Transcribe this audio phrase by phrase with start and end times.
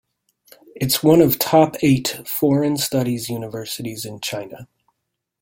[0.75, 4.67] It's one of top eight foreign studies universities in China.